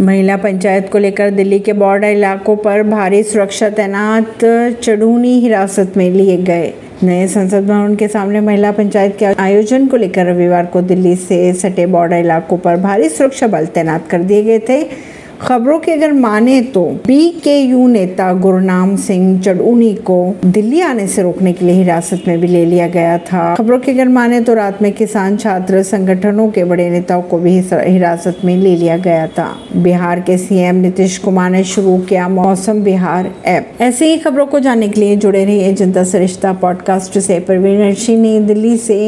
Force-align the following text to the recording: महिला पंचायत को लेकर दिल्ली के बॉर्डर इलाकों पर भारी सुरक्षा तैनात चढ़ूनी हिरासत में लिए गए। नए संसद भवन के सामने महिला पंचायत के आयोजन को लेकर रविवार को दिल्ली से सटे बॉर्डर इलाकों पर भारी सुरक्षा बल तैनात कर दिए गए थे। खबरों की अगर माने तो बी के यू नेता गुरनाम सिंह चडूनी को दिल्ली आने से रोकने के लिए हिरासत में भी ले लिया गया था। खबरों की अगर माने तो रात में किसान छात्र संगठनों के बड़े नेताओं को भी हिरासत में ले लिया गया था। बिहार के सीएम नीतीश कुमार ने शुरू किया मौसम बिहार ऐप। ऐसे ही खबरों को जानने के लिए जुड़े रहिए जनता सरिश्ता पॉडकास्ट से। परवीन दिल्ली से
महिला 0.00 0.36
पंचायत 0.36 0.88
को 0.92 0.98
लेकर 0.98 1.30
दिल्ली 1.30 1.58
के 1.58 1.72
बॉर्डर 1.72 2.06
इलाकों 2.06 2.56
पर 2.56 2.82
भारी 2.82 3.22
सुरक्षा 3.22 3.68
तैनात 3.70 4.44
चढ़ूनी 4.82 5.38
हिरासत 5.40 5.92
में 5.96 6.10
लिए 6.10 6.36
गए। 6.36 6.72
नए 7.02 7.26
संसद 7.28 7.66
भवन 7.66 7.94
के 7.96 8.08
सामने 8.08 8.40
महिला 8.40 8.72
पंचायत 8.72 9.16
के 9.18 9.24
आयोजन 9.24 9.86
को 9.86 9.96
लेकर 9.96 10.26
रविवार 10.26 10.66
को 10.66 10.80
दिल्ली 10.82 11.16
से 11.16 11.52
सटे 11.52 11.86
बॉर्डर 11.86 12.16
इलाकों 12.16 12.58
पर 12.58 12.76
भारी 12.76 13.08
सुरक्षा 13.08 13.46
बल 13.46 13.66
तैनात 13.66 14.08
कर 14.08 14.22
दिए 14.22 14.42
गए 14.42 14.58
थे। 14.58 14.82
खबरों 15.40 15.78
की 15.78 15.92
अगर 15.92 16.12
माने 16.12 16.60
तो 16.74 16.82
बी 17.06 17.28
के 17.44 17.58
यू 17.58 17.86
नेता 17.88 18.32
गुरनाम 18.34 18.96
सिंह 18.96 19.40
चडूनी 19.40 19.92
को 20.04 20.16
दिल्ली 20.44 20.80
आने 20.80 21.06
से 21.06 21.22
रोकने 21.22 21.52
के 21.52 21.64
लिए 21.64 21.74
हिरासत 21.74 22.22
में 22.28 22.38
भी 22.40 22.48
ले 22.48 22.64
लिया 22.64 22.86
गया 22.86 23.16
था। 23.18 23.54
खबरों 23.54 23.78
की 23.78 23.92
अगर 23.92 24.08
माने 24.08 24.40
तो 24.40 24.54
रात 24.54 24.80
में 24.82 24.92
किसान 24.92 25.36
छात्र 25.36 25.82
संगठनों 25.82 26.48
के 26.48 26.64
बड़े 26.64 26.88
नेताओं 26.90 27.22
को 27.22 27.38
भी 27.38 27.52
हिरासत 27.72 28.38
में 28.44 28.56
ले 28.56 28.74
लिया 28.76 28.96
गया 28.96 29.26
था। 29.28 29.46
बिहार 29.76 30.20
के 30.20 30.38
सीएम 30.38 30.76
नीतीश 30.76 31.18
कुमार 31.18 31.50
ने 31.50 31.62
शुरू 31.64 31.96
किया 31.98 32.28
मौसम 32.28 32.82
बिहार 32.82 33.30
ऐप। 33.46 33.72
ऐसे 33.80 34.08
ही 34.08 34.16
खबरों 34.18 34.46
को 34.46 34.60
जानने 34.60 34.88
के 34.88 35.00
लिए 35.00 35.16
जुड़े 35.16 35.44
रहिए 35.44 35.72
जनता 35.72 36.04
सरिश्ता 36.04 36.52
पॉडकास्ट 36.52 37.18
से। 37.18 37.38
परवीन 37.40 38.46
दिल्ली 38.46 38.76
से 38.78 38.98